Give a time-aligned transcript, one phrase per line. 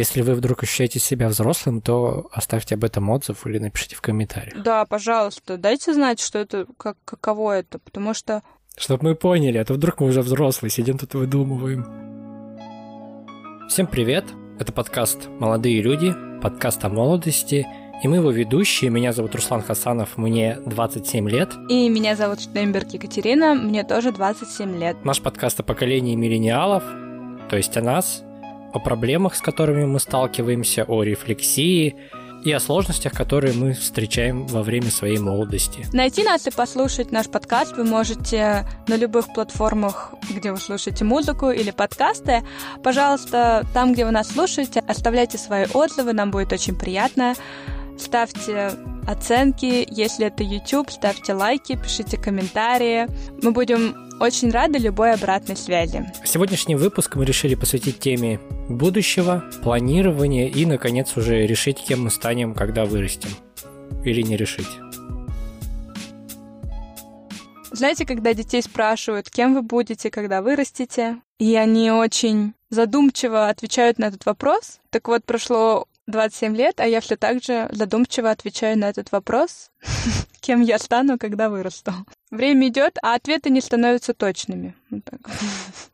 [0.00, 4.62] Если вы вдруг ощущаете себя взрослым, то оставьте об этом отзыв или напишите в комментариях.
[4.62, 8.42] Да, пожалуйста, дайте знать, что это, как, каково это, потому что...
[8.78, 11.84] Чтобы мы поняли, а то вдруг мы уже взрослые, сидим тут и выдумываем.
[13.68, 14.24] Всем привет!
[14.58, 17.66] Это подкаст «Молодые люди», подкаст о молодости–
[18.02, 18.88] и мы его ведущие.
[18.88, 21.50] Меня зовут Руслан Хасанов, мне 27 лет.
[21.68, 25.04] И меня зовут Штейнберг Екатерина, мне тоже 27 лет.
[25.04, 26.82] Наш подкаст о поколении миллениалов,
[27.50, 28.24] то есть о нас,
[28.72, 31.96] о проблемах, с которыми мы сталкиваемся, о рефлексии
[32.44, 35.86] и о сложностях, которые мы встречаем во время своей молодости.
[35.92, 41.50] Найти нас и послушать наш подкаст вы можете на любых платформах, где вы слушаете музыку
[41.50, 42.42] или подкасты.
[42.82, 47.34] Пожалуйста, там, где вы нас слушаете, оставляйте свои отзывы, нам будет очень приятно
[48.00, 48.72] ставьте
[49.10, 53.08] оценки, если это YouTube, ставьте лайки, пишите комментарии.
[53.42, 56.12] Мы будем очень рады любой обратной связи.
[56.24, 58.38] Сегодняшний выпуск мы решили посвятить теме
[58.68, 63.30] будущего, планирования и, наконец, уже решить, кем мы станем, когда вырастем.
[64.04, 64.68] Или не решить.
[67.72, 74.06] Знаете, когда детей спрашивают, кем вы будете, когда вырастете, и они очень задумчиво отвечают на
[74.06, 74.80] этот вопрос.
[74.90, 79.70] Так вот, прошло 27 лет, а я все так же задумчиво отвечаю на этот вопрос,
[80.40, 81.92] кем я стану, когда вырасту.
[82.30, 84.74] Время идет, а ответы не становятся точными.
[84.90, 85.02] Вот.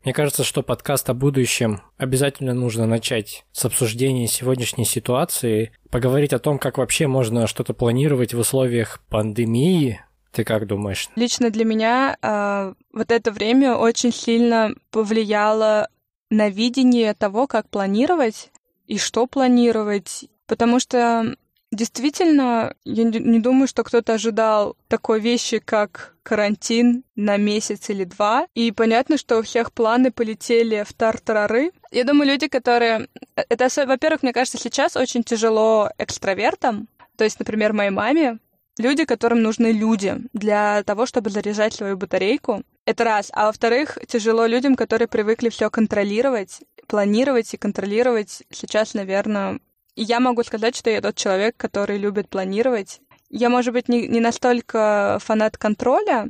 [0.05, 6.39] Мне кажется, что подкаст о будущем обязательно нужно начать с обсуждения сегодняшней ситуации, поговорить о
[6.39, 10.01] том, как вообще можно что-то планировать в условиях пандемии,
[10.33, 11.09] ты как думаешь?
[11.17, 15.89] Лично для меня э, вот это время очень сильно повлияло
[16.29, 18.51] на видение того, как планировать
[18.87, 20.27] и что планировать.
[20.47, 21.37] Потому что
[21.73, 28.47] действительно, я не думаю, что кто-то ожидал такой вещи, как карантин на месяц или два.
[28.55, 31.73] И понятно, что у всех планы полетели в тартарары.
[31.91, 33.09] Я думаю, люди, которые...
[33.35, 36.89] Это, во-первых, мне кажется, сейчас очень тяжело экстравертам.
[37.17, 38.39] То есть, например, моей маме,
[38.79, 42.63] люди, которым нужны люди для того, чтобы заряжать свою батарейку.
[42.85, 43.31] Это раз.
[43.33, 49.61] А во-вторых, тяжело людям, которые привыкли все контролировать планировать и контролировать сейчас, наверное,
[49.97, 53.01] я могу сказать, что я тот человек, который любит планировать.
[53.31, 56.29] Я, может быть, не, не настолько фанат контроля,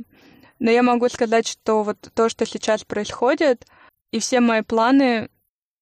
[0.59, 3.65] но я могу сказать, что вот то, что сейчас происходит,
[4.11, 5.29] и все мои планы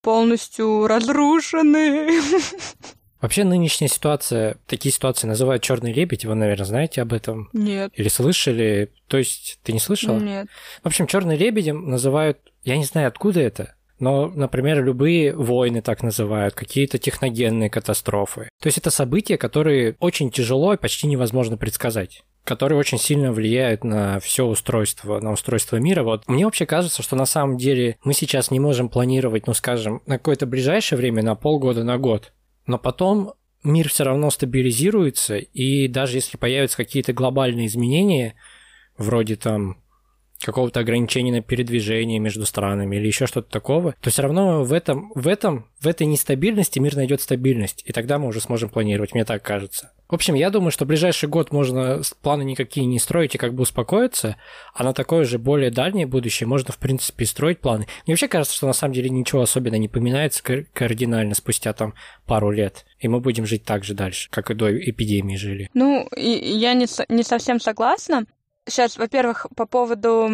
[0.01, 2.09] полностью разрушены.
[3.21, 7.49] Вообще нынешняя ситуация, такие ситуации называют черный лебедь, вы, наверное, знаете об этом?
[7.53, 7.91] Нет.
[7.95, 8.91] Или слышали?
[9.07, 10.19] То есть ты не слышала?
[10.19, 10.47] Нет.
[10.83, 16.03] В общем, черным лебедем называют, я не знаю, откуда это, но, например, любые войны так
[16.03, 18.49] называют, какие-то техногенные катастрофы.
[18.61, 23.83] То есть это события, которые очень тяжело и почти невозможно предсказать которые очень сильно влияют
[23.83, 26.03] на все устройство, на устройство мира.
[26.03, 30.03] Вот мне вообще кажется, что на самом деле мы сейчас не можем планировать, ну, скажем,
[30.05, 32.33] на какое-то ближайшее время, на полгода, на год.
[32.67, 38.35] Но потом мир все равно стабилизируется, и даже если появятся какие-то глобальные изменения,
[38.97, 39.77] вроде там
[40.39, 45.11] какого-то ограничения на передвижение между странами или еще что-то такого, то все равно в этом,
[45.15, 49.25] в этом, в этой нестабильности мир найдет стабильность, и тогда мы уже сможем планировать, мне
[49.25, 49.91] так кажется.
[50.07, 53.63] В общем, я думаю, что ближайший год можно планы никакие не строить и как бы
[53.63, 54.35] успокоиться,
[54.73, 57.87] а на такое же более дальнее будущее можно, в принципе, строить планы.
[58.05, 61.95] Мне вообще кажется, что на самом деле ничего особенно не поменяется кардинально спустя там
[62.27, 65.71] пару лет, и мы будем жить так же дальше, как и до эпидемии жили.
[65.73, 68.25] Ну, я не, не совсем согласна.
[68.67, 70.29] Сейчас, во-первых, по поводу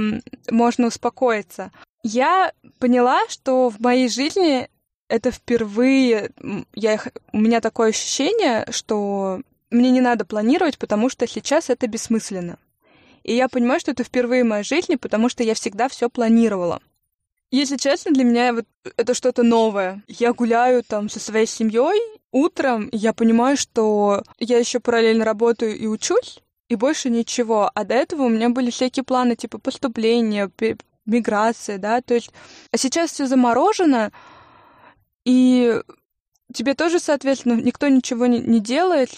[0.50, 1.72] можно успокоиться.
[2.04, 4.70] Я поняла, что в моей жизни
[5.10, 6.32] это впервые,
[6.74, 7.00] я,
[7.34, 12.58] у меня такое ощущение, что мне не надо планировать, потому что сейчас это бессмысленно.
[13.24, 16.82] И я понимаю, что это впервые в моей жизни, потому что я всегда все планировала.
[17.52, 18.66] Если честно, для меня вот
[18.96, 20.02] это что-то новое.
[20.08, 22.00] Я гуляю там со своей семьей
[22.32, 26.40] утром, я понимаю, что я еще параллельно работаю и учусь,
[26.72, 27.70] и больше ничего.
[27.76, 30.50] А до этого у меня были всякие планы, типа поступления,
[31.06, 32.32] миграции, да, то есть...
[32.72, 34.14] А сейчас все заморожено,
[35.26, 35.82] и
[36.54, 39.10] тебе тоже, соответственно, никто ничего не, не делает,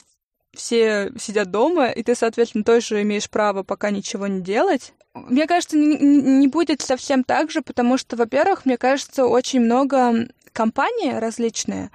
[0.56, 4.94] все сидят дома, и ты, соответственно, тоже имеешь право пока ничего не делать.
[5.14, 10.28] Мне кажется, не, не будет совсем так же, потому что, во-первых, мне кажется, очень много
[10.54, 11.92] компаний различные,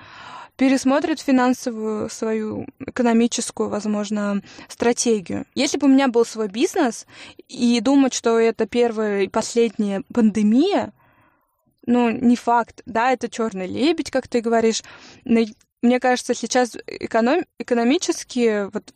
[0.58, 5.46] пересмотрит финансовую свою экономическую, возможно, стратегию.
[5.55, 7.06] Если бы у меня был свой бизнес
[7.46, 10.93] и думать, что это первая и последняя пандемия,
[11.87, 14.82] ну, не факт, да, это черный лебедь, как ты говоришь.
[15.25, 15.43] Но
[15.81, 17.44] мне кажется, сейчас эконом...
[17.61, 18.93] экономически вот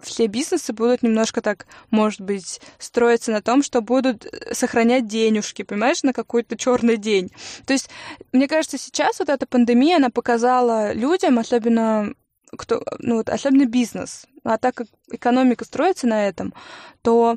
[0.00, 6.02] все бизнесы будут немножко так, может быть, строиться на том, что будут сохранять денежки, понимаешь,
[6.02, 7.30] на какой-то черный день.
[7.66, 7.88] То есть,
[8.32, 12.14] мне кажется, сейчас вот эта пандемия, она показала людям, особенно
[12.56, 16.54] кто, ну вот, особенно бизнес, а так как экономика строится на этом,
[17.02, 17.36] то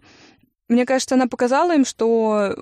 [0.67, 2.55] мне кажется, она показала им, что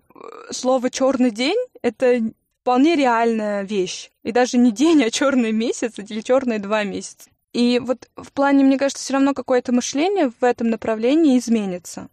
[0.52, 2.22] слово черный день это
[2.62, 4.12] вполне реальная вещь.
[4.24, 7.30] И даже не день, а черный месяц или черные два месяца.
[7.54, 12.10] И вот в плане, мне кажется, все равно какое-то мышление в этом направлении изменится.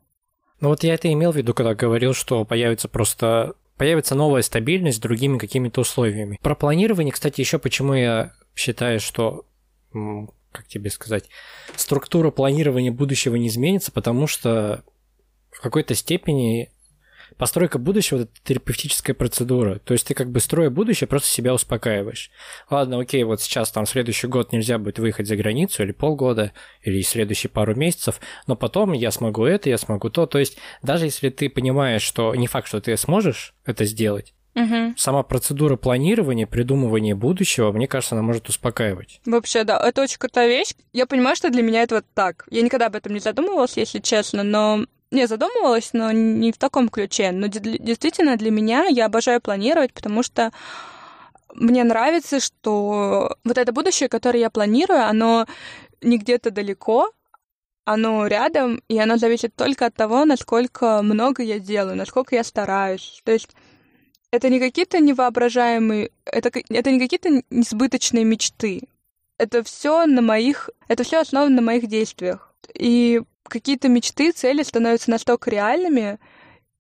[0.61, 4.99] Ну вот я это имел в виду, когда говорил, что появится просто появится новая стабильность
[4.99, 6.39] с другими какими-то условиями.
[6.43, 9.47] Про планирование, кстати, еще почему я считаю, что
[10.53, 11.29] как тебе сказать,
[11.75, 14.85] структура планирования будущего не изменится, потому что
[15.51, 16.71] в какой-то степени
[17.37, 19.79] постройка будущего– это терапевтическая процедура.
[19.79, 22.31] То есть ты как бы строя будущее, просто себя успокаиваешь.
[22.71, 26.53] Ладно, окей, вот сейчас там следующий год нельзя будет выехать за границу, или полгода,
[26.83, 30.27] или следующие пару месяцев, но потом я смогу это, я смогу то.
[30.27, 34.95] То есть даже если ты понимаешь, что не факт, что ты сможешь это сделать, Угу.
[34.97, 39.21] Сама процедура планирования, придумывания будущего, мне кажется, она может успокаивать.
[39.27, 40.75] Вообще, да, это очень крутая вещь.
[40.93, 42.47] Я понимаю, что для меня это вот так.
[42.51, 46.89] Я никогда об этом не задумывалась, если честно, но не задумывалась, но не в таком
[46.89, 47.33] ключе.
[47.33, 50.53] Но действительно для меня я обожаю планировать, потому что
[51.55, 55.47] мне нравится, что вот это будущее, которое я планирую, оно
[56.03, 57.11] не где-то далеко,
[57.85, 63.21] оно рядом, и оно зависит только от того, насколько много я делаю, насколько я стараюсь.
[63.25, 63.51] То есть
[64.31, 68.83] это не какие-то невоображаемые, это, это не какие-то несбыточные мечты.
[69.39, 72.54] Это все на моих, это все основано на моих действиях.
[72.73, 76.19] И какие-то мечты, цели становятся настолько реальными,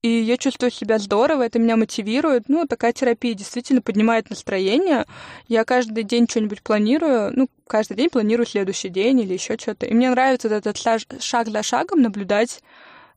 [0.03, 2.49] и я чувствую себя здорово, это меня мотивирует.
[2.49, 5.07] Ну, такая терапия действительно поднимает настроение.
[5.49, 9.87] Я каждый день что-нибудь планирую, ну, каждый день планирую следующий день или еще что-то.
[9.87, 12.63] И мне нравится этот шаг за шагом наблюдать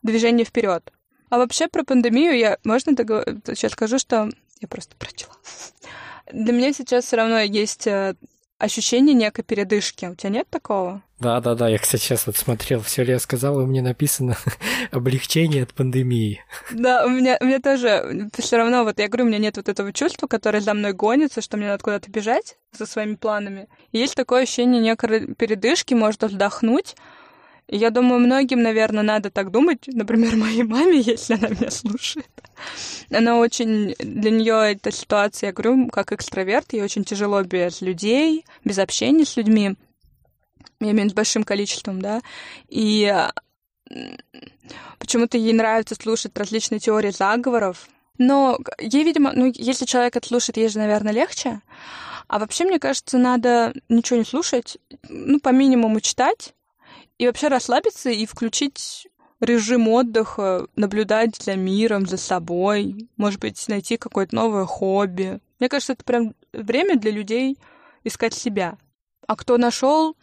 [0.02, 0.94] движение вперед.
[1.30, 3.26] А вообще про пандемию я, можно договор...
[3.48, 4.30] сейчас скажу, что
[4.62, 5.34] я просто прочла.
[6.32, 8.16] Для меня сейчас все равно есть э,
[8.58, 10.06] ощущение некой передышки.
[10.06, 11.04] У тебя нет такого?
[11.20, 11.68] Да, да, да.
[11.68, 14.38] Я, кстати, сейчас вот смотрел, все ли я сказала, у меня написано
[14.92, 16.42] облегчение от пандемии.
[16.72, 19.70] Да, у меня, у меня тоже все равно, вот я говорю, у меня нет вот
[19.70, 23.68] этого чувства, которое за мной гонится, что мне надо куда-то бежать за своими планами.
[23.92, 26.96] И есть такое ощущение некой передышки, может вздохнуть.
[27.68, 29.88] И я думаю, многим, наверное, надо так думать.
[29.88, 32.28] Например, моей маме, если она меня слушает.
[33.12, 33.96] Она очень...
[34.00, 39.26] Для нее эта ситуация, я говорю, как экстраверт, ей очень тяжело без людей, без общения
[39.26, 39.76] с людьми
[40.80, 42.22] я имею с большим количеством, да,
[42.70, 43.14] и
[45.00, 47.88] почему-то ей нравится слушать различные теории заговоров,
[48.18, 51.62] но ей, видимо, ну, если человек это слушает, ей же, наверное, легче.
[52.28, 54.78] А вообще, мне кажется, надо ничего не слушать,
[55.08, 56.54] ну, по минимуму читать,
[57.18, 59.08] и вообще расслабиться и включить
[59.40, 65.40] режим отдыха, наблюдать за миром, за собой, может быть, найти какое-то новое хобби.
[65.60, 67.58] Мне кажется, это прям время для людей
[68.04, 68.78] искать себя.
[69.28, 70.16] А кто нашел,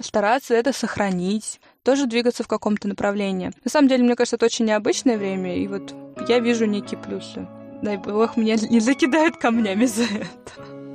[0.00, 3.50] стараться это сохранить, тоже двигаться в каком-то направлении.
[3.64, 5.94] На самом деле, мне кажется, это очень необычное время, и вот
[6.28, 7.48] я вижу некие плюсы.
[7.82, 10.85] Дай бог, меня не закидают камнями за это.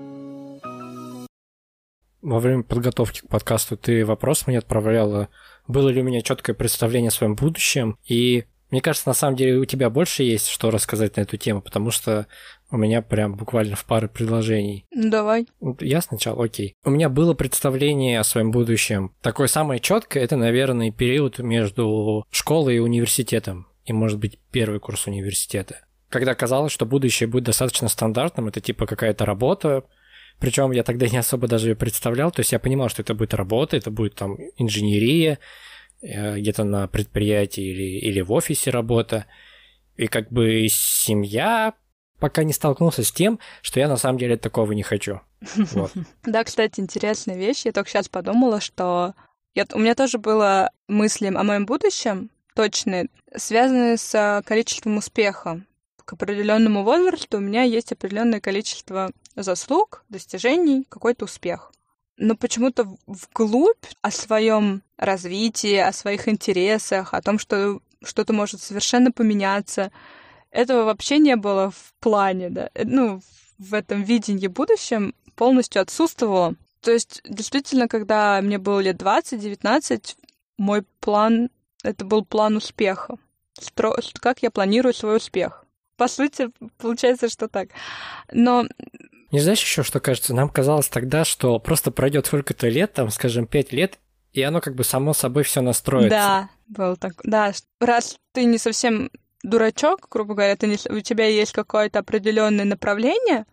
[2.21, 5.29] Во время подготовки к подкасту ты вопрос мне отправляла,
[5.67, 9.57] было ли у меня четкое представление о своем будущем, и мне кажется, на самом деле
[9.57, 12.27] у тебя больше есть что рассказать на эту тему, потому что
[12.71, 14.85] у меня прям буквально в паре предложений.
[14.91, 15.45] Ну, давай.
[15.81, 16.75] Я сначала, окей.
[16.85, 19.13] У меня было представление о своем будущем.
[19.21, 23.67] Такое самое четкое, это, наверное, период между школой и университетом.
[23.83, 25.81] И, может быть, первый курс университета.
[26.07, 29.83] Когда казалось, что будущее будет достаточно стандартным, это типа какая-то работа,
[30.41, 33.33] причем я тогда не особо даже ее представлял, то есть я понимал, что это будет
[33.33, 35.39] работа, это будет там инженерия,
[36.01, 39.27] Э, где-то на предприятии или, или в офисе работа.
[39.97, 41.73] И как бы семья
[42.19, 45.21] пока не столкнулся с тем, что я на самом деле такого не хочу.
[45.55, 45.91] Вот.
[46.23, 47.65] Да, кстати, интересная вещь.
[47.65, 49.13] Я только сейчас подумала, что
[49.53, 55.61] я, у меня тоже было мысли о моем будущем точные, связанные с количеством успеха.
[56.05, 61.71] К определенному возрасту у меня есть определенное количество заслуг, достижений, какой-то успех
[62.21, 69.11] но почему-то вглубь о своем развитии, о своих интересах, о том, что что-то может совершенно
[69.11, 69.91] поменяться.
[70.51, 73.21] Этого вообще не было в плане, да, э, ну,
[73.57, 76.55] в этом видении будущем полностью отсутствовало.
[76.81, 80.15] То есть, действительно, когда мне было лет 20-19,
[80.57, 81.49] мой план,
[81.83, 83.17] это был план успеха.
[83.59, 83.95] Стро...
[84.19, 85.60] Как я планирую свой успех.
[86.01, 87.69] По сути, получается, что так.
[88.31, 88.65] Но
[89.31, 90.33] не знаешь еще, что кажется?
[90.33, 93.99] Нам казалось тогда, что просто пройдет сколько-то лет, там, скажем, пять лет,
[94.33, 96.09] и оно как бы само собой все настроится.
[96.09, 97.13] Да, был так.
[97.23, 99.11] Да, раз ты не совсем
[99.43, 103.45] дурачок, грубо говоря, ты не, у тебя есть какое-то определенное направление,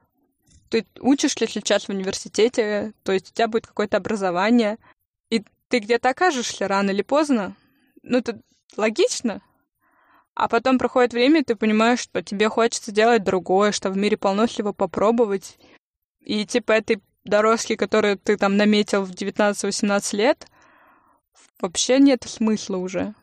[0.71, 4.78] ты учишься сейчас в университете, то есть у тебя будет какое-то образование,
[5.28, 7.57] и ты где-то окажешься рано или поздно.
[8.02, 8.40] Ну, это
[8.78, 9.43] логично.
[10.38, 14.16] А потом проходит время, и ты понимаешь, что тебе хочется делать другое, что в мире
[14.16, 15.59] полно всего попробовать.
[16.21, 20.47] И типа этой дорожки, которую ты там наметил в 19-18 лет,
[21.61, 23.14] вообще нет смысла уже.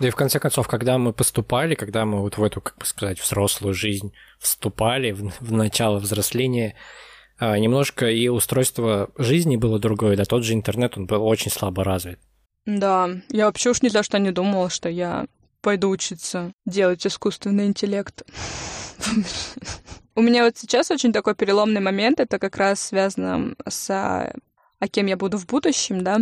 [0.00, 2.84] Да и в конце концов, когда мы поступали, когда мы вот в эту, как бы
[2.84, 6.74] сказать, взрослую жизнь вступали, в, в начало взросления,
[7.38, 11.84] а, немножко и устройство жизни было другое, да тот же интернет, он был очень слабо
[11.84, 12.18] развит.
[12.66, 15.28] Да, я вообще уж ни за что не думала, что я
[15.60, 18.22] пойду учиться делать искусственный интеллект.
[20.14, 23.88] У меня вот сейчас очень такой переломный момент, это как раз связано с
[24.80, 26.18] а кем я буду в будущем, да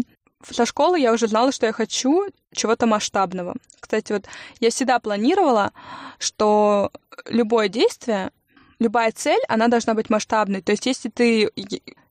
[0.50, 3.54] со школы я уже знала, что я хочу чего-то масштабного.
[3.80, 4.26] Кстати, вот
[4.60, 5.72] я всегда планировала,
[6.18, 6.90] что
[7.26, 8.30] любое действие,
[8.78, 10.62] любая цель, она должна быть масштабной.
[10.62, 11.50] То есть если ты...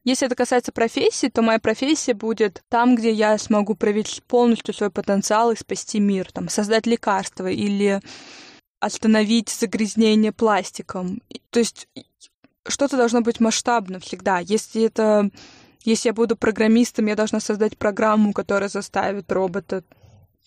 [0.06, 4.92] Если это касается профессии, то моя профессия будет там, где я смогу проявить полностью свой
[4.92, 8.00] потенциал и спасти мир, там, создать лекарство или
[8.80, 11.22] остановить загрязнение пластиком.
[11.50, 11.88] То есть
[12.68, 14.40] что-то должно быть масштабно всегда.
[14.40, 15.32] Если это
[15.86, 19.84] если я буду программистом, я должна создать программу, которая заставит робота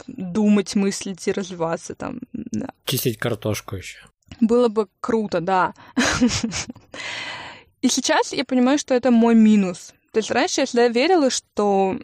[0.07, 2.21] думать, мыслить и развиваться там.
[2.33, 2.71] Да.
[2.85, 3.99] Чистить картошку еще.
[4.41, 5.75] Было бы круто, да.
[7.83, 9.95] И сейчас я понимаю, что это мой минус.
[10.13, 11.99] То есть раньше я всегда верила, что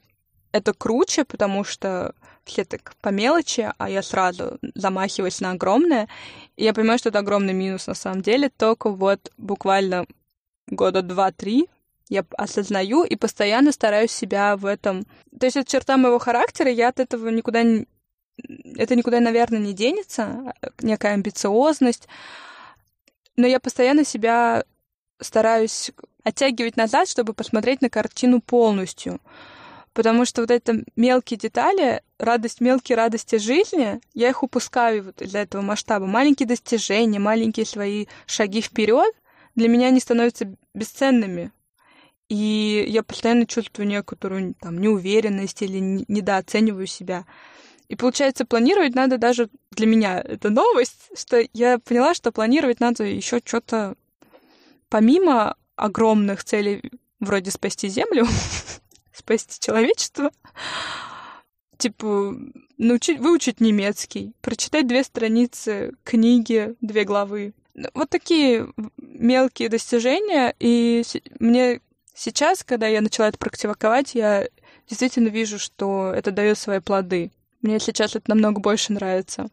[0.52, 2.14] это круче, потому что
[2.44, 6.08] все так по мелочи, а я сразу замахиваюсь на огромное.
[6.56, 8.50] И я понимаю, что это огромный минус на самом деле.
[8.50, 10.06] Только вот буквально
[10.68, 11.68] года два-три
[12.08, 15.04] я осознаю и постоянно стараюсь себя в этом...
[15.38, 17.86] То есть это черта моего характера, я от этого никуда не...
[18.76, 20.52] Это никуда, наверное, не денется,
[20.82, 22.08] некая амбициозность.
[23.36, 24.64] Но я постоянно себя
[25.20, 25.92] стараюсь
[26.22, 29.20] оттягивать назад, чтобы посмотреть на картину полностью.
[29.92, 35.38] Потому что вот это мелкие детали, радость, мелкие радости жизни, я их упускаю вот из-за
[35.38, 36.06] этого масштаба.
[36.06, 39.14] Маленькие достижения, маленькие свои шаги вперед
[39.54, 41.52] для меня они становятся бесценными.
[42.28, 45.78] И я постоянно чувствую некоторую там неуверенность или
[46.08, 47.24] недооцениваю себя.
[47.88, 50.20] И получается, планировать надо даже для меня.
[50.20, 53.94] Это новость, что я поняла, что планировать надо еще что-то
[54.94, 56.80] помимо огромных целей
[57.18, 58.28] вроде спасти Землю,
[59.12, 60.30] спасти человечество,
[61.78, 62.36] типа
[62.78, 67.54] научить, выучить немецкий, прочитать две страницы книги, две главы.
[67.92, 71.02] Вот такие мелкие достижения, и
[71.40, 71.80] мне
[72.16, 74.46] Сейчас, когда я начала это практиковать, я
[74.88, 77.32] действительно вижу, что это дает свои плоды.
[77.62, 79.48] Мне сейчас это намного больше нравится.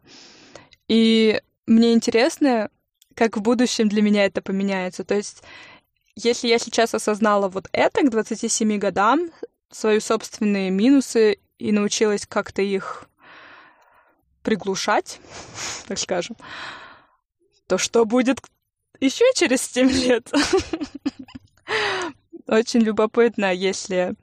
[0.86, 2.70] И мне интересно,
[3.14, 5.04] как в будущем для меня это поменяется.
[5.04, 5.42] То есть,
[6.14, 9.30] если я сейчас осознала вот это к 27 годам,
[9.70, 13.08] свои собственные минусы и научилась как-то их
[14.42, 15.20] приглушать,
[15.86, 16.36] так скажем,
[17.66, 18.40] то что будет
[19.00, 20.30] еще через 7 лет?
[22.46, 24.14] очень любопытно, если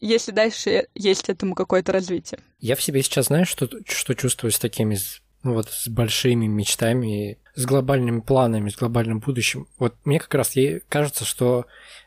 [0.00, 2.40] если дальше есть этому какое-то развитие.
[2.60, 4.98] Я в себе сейчас знаю, что, что чувствую с такими
[5.52, 9.68] вот с большими мечтами, с глобальными планами, с глобальным будущим.
[9.78, 10.54] Вот мне как раз
[10.88, 11.66] кажется, что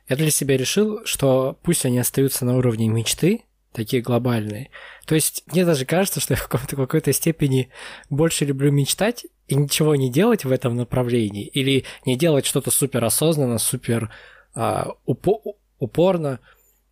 [0.10, 4.72] я для себя решил, что пусть они остаются на уровне мечты, такие глобальные.
[5.06, 7.70] То есть мне даже кажется, что я в какой-то, какой-то степени
[8.10, 13.04] больше люблю мечтать и ничего не делать в этом направлении, или не делать что-то супер
[13.06, 14.12] осознанно, супер
[14.56, 16.40] а, упо- упорно,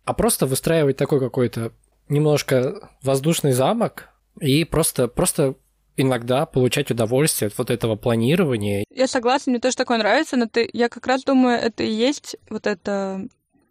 [0.04, 1.72] а просто выстраивать такой какой-то
[2.08, 4.10] немножко воздушный замок
[4.40, 5.56] и просто, просто
[5.96, 8.84] иногда получать удовольствие от вот этого планирования.
[8.90, 12.36] Я согласна, мне тоже такое нравится, но ты, я как раз думаю, это и есть
[12.48, 13.26] вот это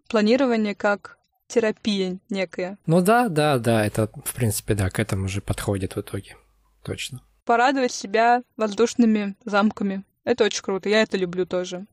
[0.09, 1.17] планирование как
[1.47, 2.77] терапия некая.
[2.85, 6.35] Ну да, да, да, это, в принципе, да, к этому же подходит в итоге.
[6.83, 7.21] Точно.
[7.45, 10.03] Порадовать себя воздушными замками.
[10.23, 11.85] Это очень круто, я это люблю тоже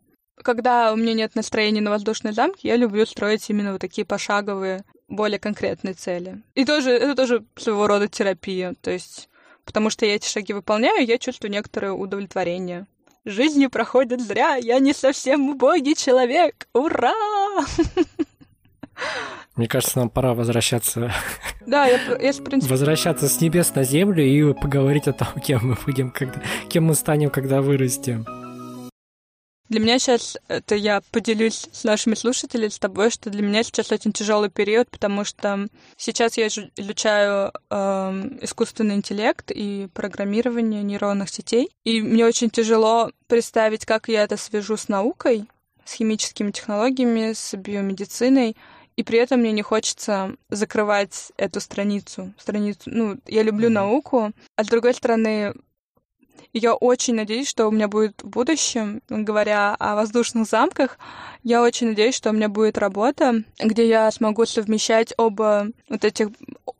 [0.42, 4.84] когда у меня нет настроения на воздушный замок, я люблю строить именно вот такие пошаговые,
[5.08, 6.42] более конкретные цели.
[6.54, 8.74] И тоже, это тоже своего рода терапия.
[8.80, 9.28] То есть,
[9.64, 12.86] потому что я эти шаги выполняю, я чувствую некоторое удовлетворение.
[13.24, 16.66] Жизнь не проходит зря, я не совсем убогий человек.
[16.72, 17.14] Ура!
[19.56, 21.12] Мне кажется, нам пора возвращаться.
[21.66, 22.70] Да, я, я в принципе...
[22.70, 26.40] Возвращаться с небес на землю и поговорить о том, кем мы будем, когда...
[26.68, 28.26] кем мы станем, когда вырастем.
[29.68, 33.90] Для меня сейчас, это я поделюсь с нашими слушателями, с тобой, что для меня сейчас
[33.90, 35.66] очень тяжелый период, потому что
[35.96, 37.76] сейчас я изучаю э,
[38.42, 44.76] искусственный интеллект и программирование нейронных сетей, и мне очень тяжело представить, как я это свяжу
[44.76, 45.46] с наукой,
[45.84, 48.56] с химическими технологиями, с биомедициной,
[48.96, 52.32] и при этом мне не хочется закрывать эту страницу.
[52.38, 55.54] страницу ну, я люблю науку, а с другой стороны,
[56.52, 60.98] я очень надеюсь, что у меня будет в будущем, говоря о воздушных замках,
[61.42, 66.28] я очень надеюсь, что у меня будет работа, где я смогу совмещать оба вот этих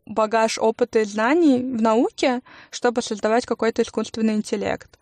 [0.05, 2.41] багаж опыта и знаний в науке,
[2.71, 4.99] чтобы создавать какой-то искусственный интеллект.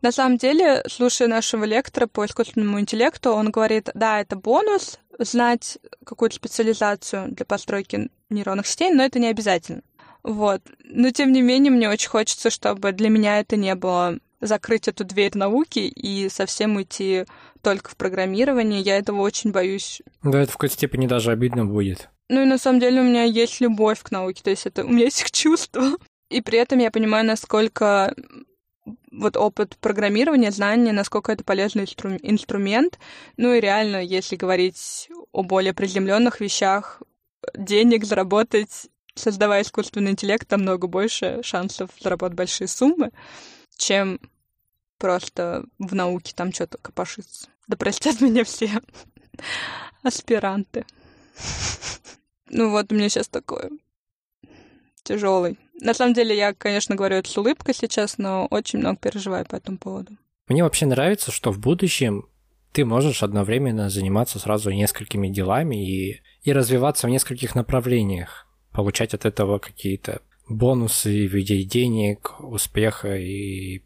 [0.00, 5.78] На самом деле, слушая нашего лектора по искусственному интеллекту, он говорит, да, это бонус знать
[6.04, 9.82] какую-то специализацию для постройки нейронных сетей, но это не обязательно.
[10.24, 10.62] Вот.
[10.84, 15.04] Но тем не менее, мне очень хочется, чтобы для меня это не было закрыть эту
[15.04, 17.24] дверь науки и совсем уйти
[17.62, 18.80] только в программирование.
[18.80, 20.02] Я этого очень боюсь.
[20.22, 22.08] Да, это в какой-то степени даже обидно будет.
[22.28, 24.88] Ну и на самом деле у меня есть любовь к науке, то есть это у
[24.88, 25.96] меня есть их чувства.
[26.30, 28.14] И при этом я понимаю, насколько
[29.12, 32.98] вот опыт программирования, знания, насколько это полезный инстру- инструмент.
[33.36, 37.02] Ну и реально, если говорить о более приземленных вещах,
[37.54, 43.10] денег заработать создавая искусственный интеллект, намного больше шансов заработать большие суммы,
[43.76, 44.20] чем
[44.98, 47.48] просто в науке там что-то копошиться.
[47.66, 48.70] Да простят меня все
[50.02, 50.84] аспиранты.
[52.50, 53.70] Ну вот у меня сейчас такое
[55.02, 55.58] тяжелый.
[55.80, 59.56] На самом деле я, конечно, говорю это с улыбкой сейчас, но очень много переживаю по
[59.56, 60.16] этому поводу.
[60.48, 62.28] Мне вообще нравится, что в будущем
[62.72, 68.43] ты можешь одновременно заниматься сразу несколькими делами и, и развиваться в нескольких направлениях
[68.74, 73.82] получать от этого какие-то бонусы в виде денег, успеха и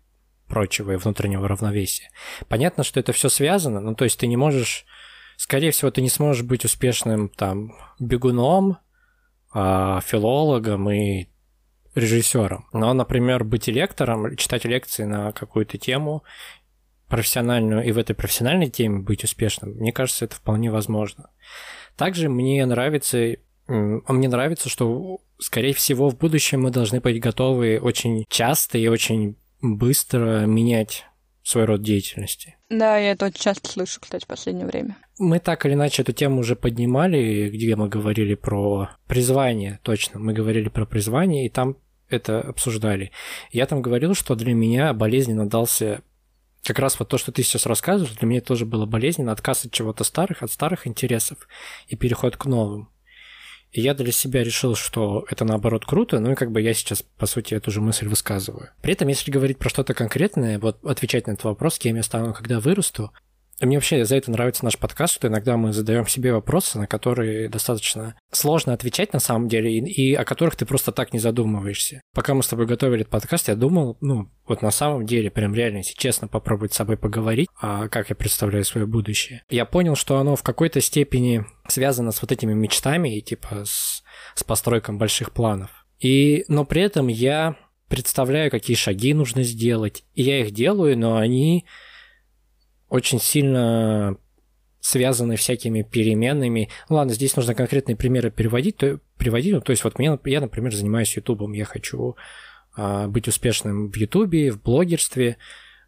[0.49, 2.11] прочего, и внутреннего равновесия.
[2.49, 4.87] Понятно, что это все связано, ну то есть ты не можешь,
[5.37, 8.78] скорее всего, ты не сможешь быть успешным там бегуном,
[9.52, 11.28] а, филологом и
[11.95, 12.66] режиссером.
[12.73, 16.25] Но, например, быть лектором, читать лекции на какую-то тему
[17.09, 21.30] профессиональную и в этой профессиональной теме быть успешным, мне кажется, это вполне возможно.
[21.97, 23.37] Также мне нравится
[23.69, 28.89] а мне нравится, что, скорее всего, в будущем мы должны быть готовы очень часто и
[28.89, 31.04] очень быстро менять
[31.43, 32.57] свой род деятельности.
[32.69, 34.97] Да, я это очень часто слышу, кстати, в последнее время.
[35.19, 40.33] Мы так или иначе эту тему уже поднимали, где мы говорили про призвание, точно, мы
[40.33, 41.76] говорили про призвание, и там
[42.09, 43.13] это обсуждали.
[43.50, 46.02] Я там говорил, что для меня болезненно дался
[46.63, 49.73] как раз вот то, что ты сейчас рассказываешь, для меня тоже было болезненно отказ от
[49.73, 51.49] чего-то старых, от старых интересов
[51.87, 52.91] и переход к новым.
[53.73, 57.02] И я для себя решил, что это наоборот круто, ну и как бы я сейчас,
[57.02, 58.71] по сути, эту же мысль высказываю.
[58.81, 62.33] При этом, если говорить про что-то конкретное, вот отвечать на этот вопрос, кем я стану,
[62.33, 63.13] когда вырасту,
[63.60, 67.49] мне вообще за это нравится наш подкаст, что иногда мы задаем себе вопросы, на которые
[67.49, 72.00] достаточно сложно отвечать на самом деле, и, и о которых ты просто так не задумываешься.
[72.14, 75.54] Пока мы с тобой готовили этот подкаст, я думал, ну, вот на самом деле, прям
[75.54, 79.42] реально, если честно, попробовать с собой поговорить, а как я представляю свое будущее.
[79.50, 84.02] Я понял, что оно в какой-то степени связано с вот этими мечтами и типа с,
[84.34, 85.71] с постройком больших планов.
[85.99, 87.56] И, но при этом я
[87.88, 91.64] представляю, какие шаги нужно сделать, и я их делаю, но они
[92.89, 94.17] очень сильно
[94.81, 96.71] связаны всякими переменными.
[96.89, 99.53] Ну, ладно, здесь нужно конкретные примеры переводить, то, приводить.
[99.53, 102.17] Ну, то есть вот мне, я, например, занимаюсь Ютубом, я хочу
[102.77, 105.37] а, быть успешным в Ютубе, в блогерстве.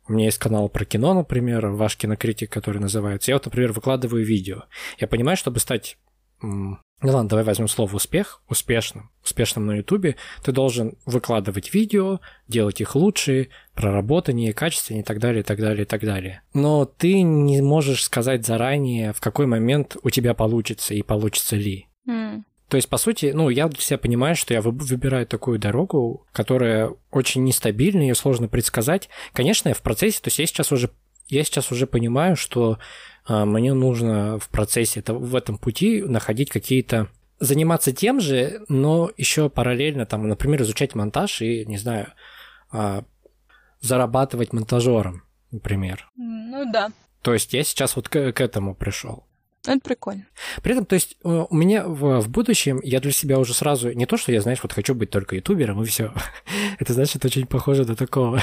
[0.09, 3.31] У меня есть канал про кино, например, ваш кинокритик, который называется.
[3.31, 4.65] Я вот, например, выкладываю видео.
[4.99, 5.97] Я понимаю, чтобы стать
[7.03, 12.81] ну ладно, давай возьмем слово успех, успешным, успешным на Ютубе, ты должен выкладывать видео, делать
[12.81, 16.43] их лучше, проработаннее, качественнее и так далее, и так далее, и так далее.
[16.53, 21.87] Но ты не можешь сказать заранее, в какой момент у тебя получится и получится ли.
[22.07, 22.43] Mm.
[22.69, 26.93] То есть, по сути, ну, я для себя понимаю, что я выбираю такую дорогу, которая
[27.11, 29.09] очень нестабильна, ее сложно предсказать.
[29.33, 30.91] Конечно, я в процессе, то есть я сейчас уже,
[31.29, 32.79] я сейчас уже понимаю, что
[33.31, 40.07] мне нужно в процессе в этом пути находить какие-то заниматься тем же, но еще параллельно,
[40.07, 42.09] там, например, изучать монтаж и, не знаю,
[42.71, 43.05] а,
[43.81, 46.11] зарабатывать монтажером, например.
[46.17, 46.91] Ну да.
[47.23, 49.25] То есть я сейчас вот к, к этому пришел.
[49.67, 50.27] Это прикольно.
[50.63, 53.93] При этом, то есть, э, у меня в, в будущем я для себя уже сразу
[53.93, 56.15] не то, что я, знаешь, вот хочу быть только ютубером и все.
[56.79, 58.41] это значит очень похоже на такого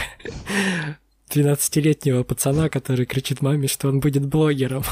[1.37, 4.83] 12-летнего пацана, который кричит маме, что он будет блогером,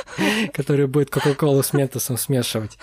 [0.52, 2.78] который будет Кока-Колу с Ментосом смешивать.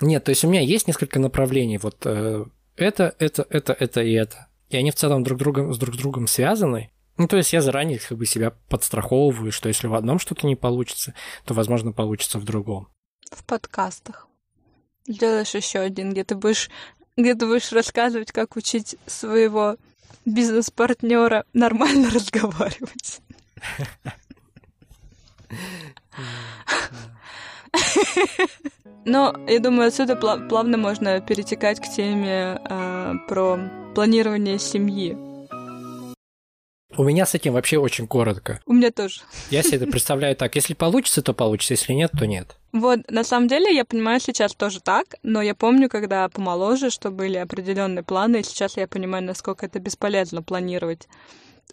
[0.00, 1.78] Нет, то есть у меня есть несколько направлений.
[1.78, 2.44] Вот э,
[2.76, 4.48] это, это, это, это и это.
[4.70, 6.90] И они в целом друг другом, с друг другом связаны.
[7.16, 10.56] Ну, то есть я заранее как бы себя подстраховываю, что если в одном что-то не
[10.56, 12.88] получится, то, возможно, получится в другом.
[13.30, 14.26] В подкастах.
[15.06, 16.70] Сделаешь еще один, где ты будешь,
[17.16, 19.76] где ты будешь рассказывать, как учить своего
[20.24, 23.20] бизнес-партнера нормально разговаривать.
[29.04, 33.58] Но я думаю, отсюда плавно можно перетекать к теме э, про
[33.94, 35.33] планирование семьи.
[36.96, 38.60] У меня с этим вообще очень коротко.
[38.66, 39.20] У меня тоже.
[39.50, 40.54] Я себе это представляю так.
[40.54, 41.74] Если получится, то получится.
[41.74, 42.56] Если нет, то нет.
[42.72, 47.10] Вот, на самом деле, я понимаю сейчас тоже так, но я помню, когда помоложе, что
[47.10, 51.08] были определенные планы, и сейчас я понимаю, насколько это бесполезно планировать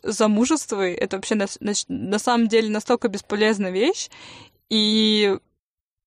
[0.03, 0.87] замужество.
[0.87, 4.09] Это вообще на, на, на самом деле настолько бесполезная вещь.
[4.69, 5.37] И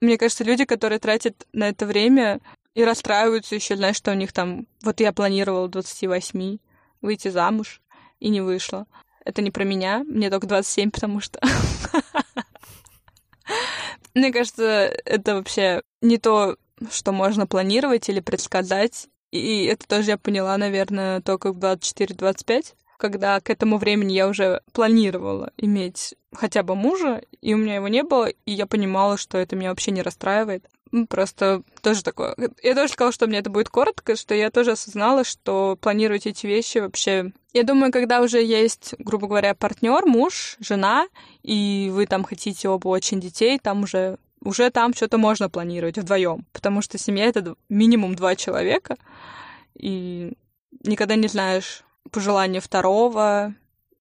[0.01, 2.41] мне кажется, люди, которые тратят на это время
[2.75, 4.67] и расстраиваются еще, знаешь, что у них там...
[4.83, 6.59] Вот я планировала 28
[7.03, 7.83] выйти замуж,
[8.25, 8.87] и не вышло.
[9.25, 11.39] Это не про меня, мне только 27, потому что...
[14.15, 14.65] Мне кажется,
[15.05, 16.57] это вообще не то,
[16.91, 19.09] что можно планировать или предсказать.
[19.31, 24.63] И это тоже я поняла, наверное, только в 24-25, когда к этому времени я уже
[24.73, 29.37] планировала иметь хотя бы мужа, и у меня его не было, и я понимала, что
[29.37, 30.65] это меня вообще не расстраивает.
[31.09, 32.37] Просто тоже такое.
[32.63, 36.47] Я тоже сказала, что мне это будет коротко, что я тоже осознала, что планировать эти
[36.47, 37.33] вещи вообще...
[37.53, 41.07] Я думаю, когда уже есть, грубо говоря, партнер, муж, жена,
[41.43, 46.45] и вы там хотите оба очень детей, там уже уже там что-то можно планировать вдвоем,
[46.53, 48.97] потому что семья это минимум два человека,
[49.75, 50.35] и
[50.85, 53.55] никогда не знаешь пожелания второго,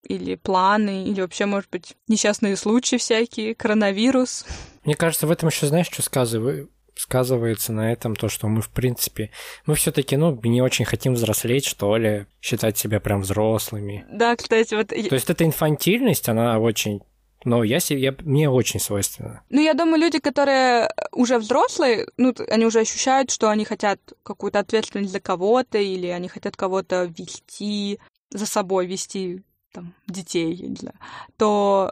[0.04, 4.46] или планы, или вообще, может быть, несчастные случаи всякие, коронавирус.
[4.84, 6.70] Мне кажется, в этом еще знаешь, что сказываю?
[6.96, 9.32] Сказывается на этом то, что мы, в принципе,
[9.66, 14.06] мы все-таки, ну, не очень хотим взрослеть, что ли, считать себя прям взрослыми.
[14.12, 14.88] Да, кстати, вот...
[14.88, 17.02] То есть эта инфантильность, она очень
[17.46, 19.44] но я себе, я, мне очень свойственно.
[19.50, 24.60] Ну, я думаю, люди, которые уже взрослые, ну, они уже ощущают, что они хотят какую-то
[24.60, 30.76] ответственность за кого-то, или они хотят кого-то вести за собой, вести там, детей, я не
[30.76, 30.98] знаю,
[31.38, 31.92] то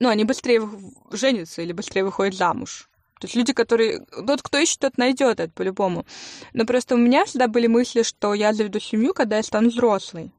[0.00, 0.68] ну, они быстрее
[1.10, 2.89] женятся или быстрее выходят замуж.
[3.20, 4.00] То есть люди, которые...
[4.26, 6.06] Тот, кто ищет, тот найдет это по-любому.
[6.54, 10.32] Но просто у меня всегда были мысли, что я заведу семью, когда я стану взрослой.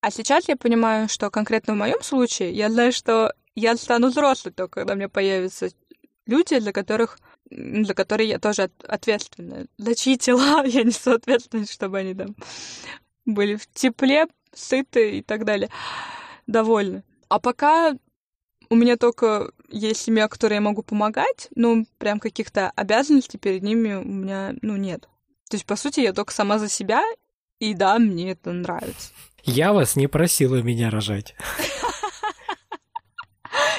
[0.00, 4.52] А сейчас я понимаю, что конкретно в моем случае я знаю, что я стану взрослой
[4.52, 5.70] только, когда у меня появятся
[6.26, 7.18] люди, для которых
[7.50, 9.66] для которых я тоже ответственна.
[9.76, 12.34] За чьи тела я несу ответственность, чтобы они там
[13.26, 15.70] были в тепле, сыты и так далее,
[16.46, 17.02] довольны.
[17.28, 17.94] А пока
[18.70, 23.94] у меня только есть семья, которой я могу помогать, но прям каких-то обязанностей перед ними
[23.94, 25.08] у меня, ну, нет.
[25.50, 27.02] То есть, по сути, я только сама за себя,
[27.58, 29.10] и да, мне это нравится.
[29.42, 31.34] Я вас не просила меня рожать.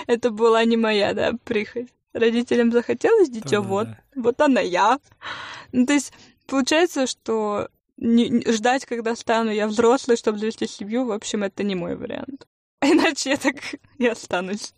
[0.08, 1.88] Это была не моя, да, прихоть.
[2.14, 5.00] Родителям захотелось дитё, вот, вот она я.
[5.72, 6.14] Ну, то есть,
[6.46, 11.96] получается, что ждать, когда стану я взрослой, чтобы завести семью, в общем, это не мой
[11.96, 12.48] вариант.
[12.82, 13.56] Иначе я так
[13.98, 14.74] и останусь.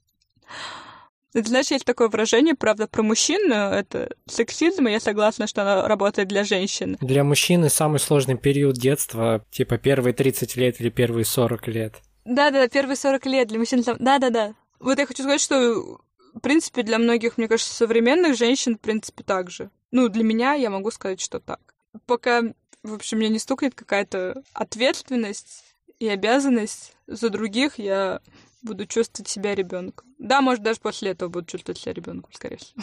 [1.33, 5.87] Это, знаешь, есть такое выражение, правда, про мужчин, это сексизм, и я согласна, что оно
[5.87, 6.97] работает для женщин.
[7.01, 11.95] Для мужчины самый сложный период детства, типа первые 30 лет или первые 40 лет.
[12.25, 13.83] Да-да, первые 40 лет для мужчин.
[13.83, 14.53] Да-да-да.
[14.79, 15.99] Вот я хочу сказать, что,
[16.33, 19.69] в принципе, для многих, мне кажется, современных женщин, в принципе, так же.
[19.91, 21.59] Ну, для меня я могу сказать, что так.
[22.05, 22.41] Пока,
[22.83, 25.63] в общем, мне не стукнет какая-то ответственность
[25.99, 28.21] и обязанность за других, я
[28.67, 30.07] буду чувствовать себя ребенком.
[30.19, 32.81] Да, может, даже после этого буду чувствовать себя ребенком, скорее всего.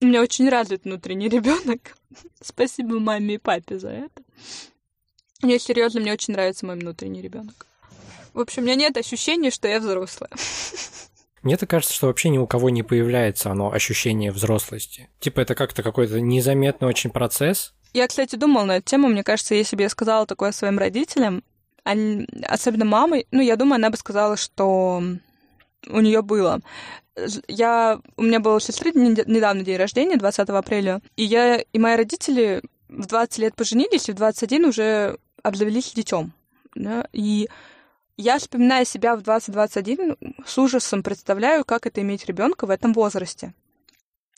[0.00, 1.96] У меня очень развит внутренний ребенок.
[2.40, 4.22] Спасибо маме и папе за это.
[5.42, 7.66] Мне серьезно, мне очень нравится мой внутренний ребенок.
[8.32, 10.30] В общем, у меня нет ощущения, что я взрослая.
[11.42, 15.08] Мне-то кажется, что вообще ни у кого не появляется оно ощущение взрослости.
[15.20, 17.72] Типа это как-то какой-то незаметный очень процесс.
[17.92, 19.08] Я, кстати, думала на эту тему.
[19.08, 21.44] Мне кажется, если бы я сказала такое своим родителям,
[21.86, 25.00] они, особенно мамой, ну, я думаю, она бы сказала, что
[25.86, 26.60] у нее было.
[27.46, 31.94] Я, у меня был у сестры недавно день рождения, 20 апреля, и я и мои
[31.94, 36.32] родители в 20 лет поженились, и в 21 уже обзавелись детем.
[36.74, 37.06] Да?
[37.12, 37.48] И
[38.16, 43.54] я, вспоминая себя в 2021, с ужасом представляю, как это иметь ребенка в этом возрасте.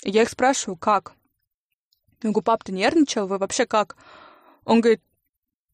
[0.03, 1.15] И я их спрашиваю, как?
[2.23, 3.27] Я говорю, пап, ты нервничал?
[3.27, 3.97] Вы вообще как?
[4.67, 5.01] Он говорит,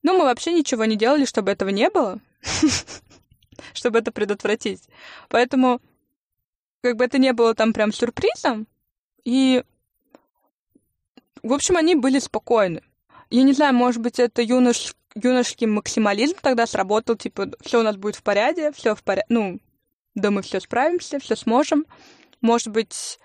[0.04, 2.20] ну, мы вообще ничего не делали, чтобы этого не было,
[3.72, 4.82] чтобы это предотвратить.
[5.30, 5.80] Поэтому,
[6.82, 8.68] как бы это не было там прям сюрпризом,
[9.24, 9.64] и,
[11.42, 12.82] в общем, они были спокойны.
[13.30, 14.94] Я не знаю, может быть, это юнош...
[15.14, 19.58] юношеский максимализм тогда сработал, типа, все у нас будет в порядке, все в порядке, ну,
[20.14, 21.86] да мы все справимся, все сможем.
[22.42, 23.18] Может быть,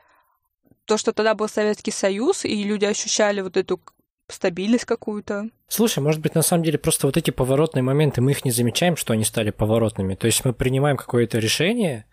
[0.85, 3.81] то, что тогда был Советский Союз, и люди ощущали вот эту
[4.29, 5.49] стабильность какую-то.
[5.67, 8.95] Слушай, может быть, на самом деле просто вот эти поворотные моменты, мы их не замечаем,
[8.95, 10.15] что они стали поворотными.
[10.15, 12.05] То есть мы принимаем какое-то решение,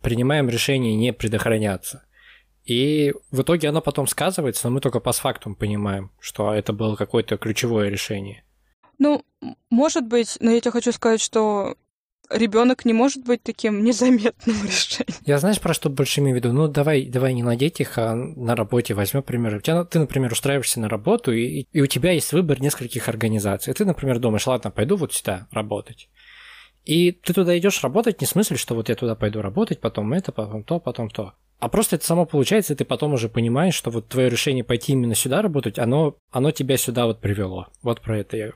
[0.00, 2.04] принимаем решение не предохраняться.
[2.64, 6.96] И в итоге оно потом сказывается, но мы только по фактам понимаем, что это было
[6.96, 8.44] какое-то ключевое решение.
[8.98, 9.24] Ну,
[9.70, 11.76] может быть, но я тебе хочу сказать, что
[12.30, 15.14] ребенок не может быть таким незаметным решением.
[15.24, 16.52] Я знаешь, про что больше имею в виду?
[16.52, 19.56] Ну, давай, давай не на детях, а на работе возьмем пример.
[19.56, 23.72] У тебя, ты, например, устраиваешься на работу, и, и у тебя есть выбор нескольких организаций.
[23.74, 26.08] Ты, например, думаешь, ладно, пойду вот сюда работать.
[26.84, 30.12] И ты туда идешь работать не в смысле, что вот я туда пойду работать, потом
[30.12, 31.34] это, потом то, потом то.
[31.60, 34.92] А просто это само получается, и ты потом уже понимаешь, что вот твое решение пойти
[34.92, 37.66] именно сюда работать, оно, оно тебя сюда вот привело.
[37.82, 38.52] Вот про это я.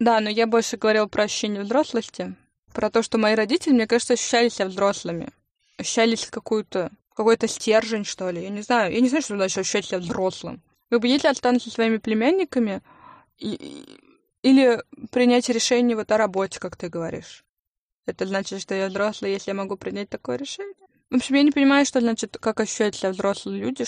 [0.00, 2.34] Да, но я больше говорил про ощущение взрослости
[2.76, 5.30] про то, что мои родители, мне кажется, ощущали себя взрослыми.
[5.78, 8.42] Ощущались какую-то какой-то стержень, что ли.
[8.42, 8.92] Я не знаю.
[8.92, 10.62] Я не знаю, что значит ощущать себя взрослым.
[10.90, 12.82] Как бы если останусь со своими племянниками,
[13.38, 13.86] и,
[14.42, 17.44] или принять решение вот о работе, как ты говоришь.
[18.04, 20.74] Это значит, что я взрослый, если я могу принять такое решение?
[21.08, 23.86] В общем, я не понимаю, что значит, как ощущают себя взрослые люди.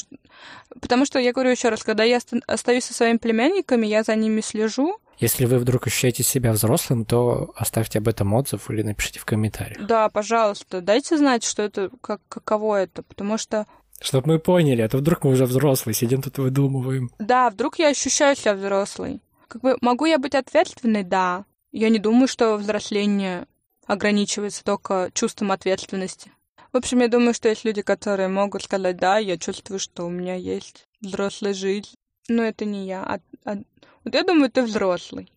[0.81, 4.41] Потому что, я говорю еще раз, когда я остаюсь со своими племянниками, я за ними
[4.41, 9.25] слежу, если вы вдруг ощущаете себя взрослым, то оставьте об этом отзыв или напишите в
[9.25, 9.87] комментариях.
[9.87, 13.67] Да, пожалуйста, дайте знать, что это, как, каково это, потому что...
[14.01, 17.11] Чтобы мы поняли, а то вдруг мы уже взрослые, сидим тут и выдумываем.
[17.19, 19.21] Да, вдруг я ощущаю себя взрослой.
[19.49, 21.03] Как бы, могу я быть ответственной?
[21.03, 21.45] Да.
[21.73, 23.47] Я не думаю, что взросление
[23.87, 26.31] ограничивается только чувством ответственности.
[26.73, 30.11] В общем, я думаю, что есть люди, которые могут сказать, да, я чувствую, что у
[30.11, 31.95] меня есть взрослая жизнь.
[32.29, 33.03] Но это не я.
[33.05, 33.57] А, а
[34.05, 35.33] вот я думаю, ты взрослый.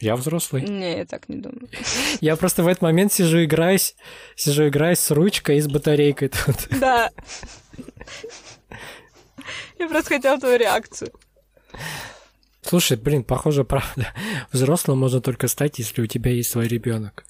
[0.00, 0.62] Я взрослый?
[0.62, 1.68] Не, я так не думаю.
[2.20, 3.94] Я просто в этот момент сижу играюсь,
[4.36, 6.68] сижу играюсь с ручкой и с батарейкой тут.
[6.80, 7.10] Да.
[9.78, 11.10] Я просто хотела твою реакцию.
[12.60, 14.08] Слушай, блин, похоже, правда.
[14.52, 17.24] Взрослым можно только стать, если у тебя есть свой ребенок.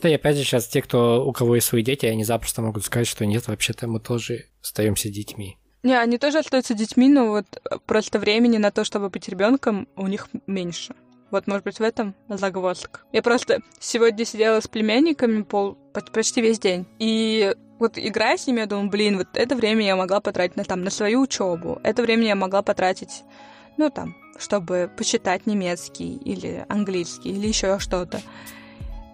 [0.00, 2.84] Да и опять же сейчас те, кто, у кого есть свои дети, они запросто могут
[2.84, 5.58] сказать, что нет, вообще-то мы тоже остаемся детьми.
[5.82, 7.46] Не, они тоже остаются детьми, но вот
[7.86, 10.94] просто времени на то, чтобы быть ребенком, у них меньше.
[11.30, 13.00] Вот, может быть, в этом загвоздка.
[13.12, 15.76] Я просто сегодня сидела с племянниками пол,
[16.12, 16.86] почти весь день.
[16.98, 20.64] И вот играя с ними, я думаю, блин, вот это время я могла потратить на,
[20.64, 21.80] там, на свою учебу.
[21.84, 23.22] Это время я могла потратить,
[23.76, 28.20] ну, там, чтобы почитать немецкий или английский или еще что-то.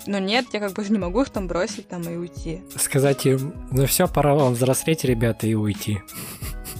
[0.07, 2.63] Но нет, я как бы же не могу их там бросить там и уйти.
[2.79, 6.01] Сказать им, ну все, пора вам взрослеть, ребята, и уйти.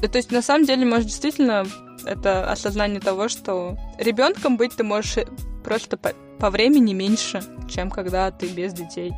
[0.05, 1.65] Да, то есть на самом деле, может, действительно
[2.05, 5.25] это осознание того, что ребенком быть ты можешь
[5.65, 9.15] просто по, по времени меньше, чем когда ты без детей.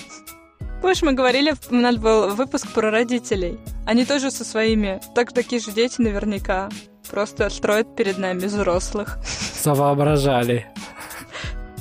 [0.82, 3.58] Помнишь, мы говорили, у нас был выпуск про родителей.
[3.86, 6.68] Они тоже со своими, так такие же дети наверняка,
[7.10, 9.16] просто строят перед нами взрослых.
[9.62, 10.66] Завоображали.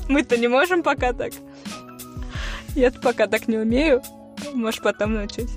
[0.08, 1.34] Мы-то не можем пока так.
[2.74, 4.02] Я пока так не умею.
[4.54, 5.52] Может, потом научусь.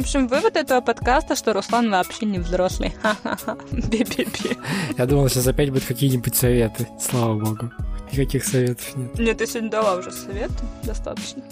[0.00, 2.94] В общем, вывод этого подкаста, что Руслан вообще не взрослый.
[3.02, 3.58] Ха-ха-ха.
[3.70, 4.56] Би-би-би.
[4.96, 6.88] Я думал, сейчас опять будут какие-нибудь советы.
[6.98, 7.70] Слава богу.
[8.10, 9.18] Никаких советов нет.
[9.18, 10.50] Нет, ты сегодня дала уже совет.
[10.84, 11.42] Достаточно.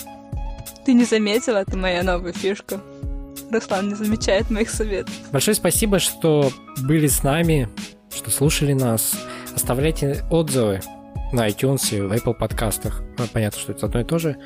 [0.87, 2.81] Ты не заметила, это моя новая фишка.
[3.53, 5.13] Руслан не замечает моих советов.
[5.31, 7.69] Большое спасибо, что были с нами,
[8.11, 9.13] что слушали нас.
[9.55, 10.81] Оставляйте отзывы
[11.35, 13.03] на iTunes и в Apple подкастах.
[13.19, 14.39] Ну, понятно, что это одно и то же.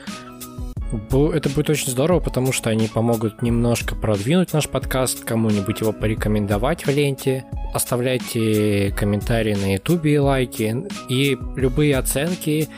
[0.93, 6.87] Это будет очень здорово, потому что они помогут немножко продвинуть наш подкаст, кому-нибудь его порекомендовать
[6.87, 7.45] в ленте.
[7.73, 12.69] Оставляйте комментарии на YouTube и лайки, и любые оценки,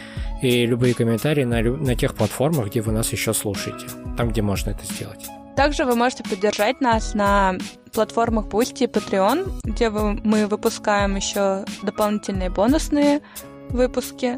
[0.42, 4.70] и любые комментарии на, на тех платформах, где вы нас еще слушаете, там, где можно
[4.70, 5.26] это сделать.
[5.56, 7.56] Также вы можете поддержать нас на
[7.92, 13.22] платформах Boosty и Patreon, где мы выпускаем еще дополнительные бонусные
[13.70, 14.36] выпуски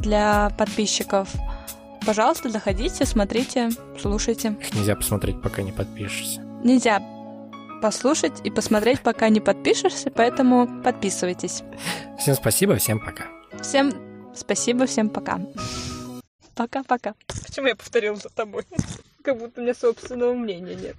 [0.00, 1.28] для подписчиков.
[2.08, 3.68] Пожалуйста, заходите, смотрите,
[4.00, 4.56] слушайте.
[4.58, 6.40] Их нельзя посмотреть, пока не подпишешься.
[6.64, 7.02] Нельзя
[7.82, 11.62] послушать и посмотреть, пока не подпишешься, поэтому подписывайтесь.
[12.18, 13.26] Всем спасибо, всем пока.
[13.60, 13.92] Всем
[14.34, 15.38] спасибо, всем пока.
[16.54, 17.12] Пока-пока.
[17.46, 18.64] Почему я повторил за тобой?
[19.22, 20.96] Как будто у меня собственного мнения нет.